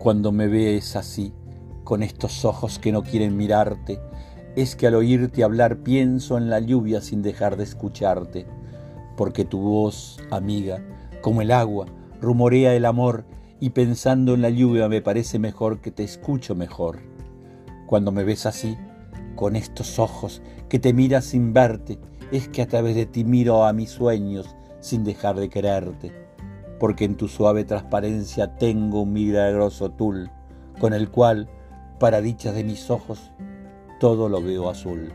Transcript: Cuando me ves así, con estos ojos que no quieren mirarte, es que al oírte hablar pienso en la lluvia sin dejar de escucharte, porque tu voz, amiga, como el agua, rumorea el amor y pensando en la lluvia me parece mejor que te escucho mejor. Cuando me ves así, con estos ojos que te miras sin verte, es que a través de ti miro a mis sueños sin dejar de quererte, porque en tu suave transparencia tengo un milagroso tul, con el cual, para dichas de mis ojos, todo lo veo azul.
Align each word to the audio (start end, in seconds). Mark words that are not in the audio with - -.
Cuando 0.00 0.32
me 0.32 0.48
ves 0.48 0.96
así, 0.96 1.34
con 1.84 2.02
estos 2.02 2.46
ojos 2.46 2.78
que 2.78 2.90
no 2.90 3.02
quieren 3.02 3.36
mirarte, 3.36 4.00
es 4.56 4.74
que 4.74 4.86
al 4.86 4.94
oírte 4.94 5.44
hablar 5.44 5.82
pienso 5.82 6.38
en 6.38 6.48
la 6.48 6.58
lluvia 6.58 7.02
sin 7.02 7.20
dejar 7.20 7.58
de 7.58 7.64
escucharte, 7.64 8.46
porque 9.14 9.44
tu 9.44 9.60
voz, 9.60 10.18
amiga, 10.30 10.82
como 11.20 11.42
el 11.42 11.50
agua, 11.50 11.84
rumorea 12.18 12.74
el 12.74 12.86
amor 12.86 13.26
y 13.60 13.70
pensando 13.70 14.32
en 14.32 14.40
la 14.40 14.48
lluvia 14.48 14.88
me 14.88 15.02
parece 15.02 15.38
mejor 15.38 15.82
que 15.82 15.90
te 15.90 16.02
escucho 16.02 16.54
mejor. 16.54 17.00
Cuando 17.86 18.10
me 18.10 18.24
ves 18.24 18.46
así, 18.46 18.78
con 19.36 19.54
estos 19.54 19.98
ojos 19.98 20.40
que 20.70 20.78
te 20.78 20.94
miras 20.94 21.26
sin 21.26 21.52
verte, 21.52 21.98
es 22.32 22.48
que 22.48 22.62
a 22.62 22.68
través 22.68 22.96
de 22.96 23.04
ti 23.04 23.24
miro 23.24 23.66
a 23.66 23.74
mis 23.74 23.90
sueños 23.90 24.56
sin 24.80 25.04
dejar 25.04 25.36
de 25.36 25.50
quererte, 25.50 26.29
porque 26.80 27.04
en 27.04 27.16
tu 27.16 27.28
suave 27.28 27.64
transparencia 27.64 28.56
tengo 28.56 29.02
un 29.02 29.12
milagroso 29.12 29.90
tul, 29.90 30.30
con 30.80 30.94
el 30.94 31.10
cual, 31.10 31.48
para 32.00 32.22
dichas 32.22 32.54
de 32.54 32.64
mis 32.64 32.90
ojos, 32.90 33.30
todo 34.00 34.30
lo 34.30 34.42
veo 34.42 34.70
azul. 34.70 35.12